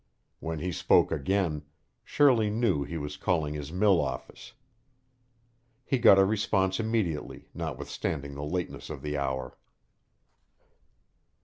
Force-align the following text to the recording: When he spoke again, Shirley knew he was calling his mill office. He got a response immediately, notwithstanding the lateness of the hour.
When 0.39 0.57
he 0.57 0.71
spoke 0.71 1.11
again, 1.11 1.61
Shirley 2.03 2.49
knew 2.49 2.83
he 2.83 2.97
was 2.97 3.17
calling 3.17 3.53
his 3.53 3.71
mill 3.71 4.01
office. 4.01 4.53
He 5.85 5.99
got 5.99 6.17
a 6.17 6.25
response 6.25 6.79
immediately, 6.79 7.49
notwithstanding 7.53 8.33
the 8.33 8.41
lateness 8.41 8.89
of 8.89 9.03
the 9.03 9.15
hour. 9.15 9.59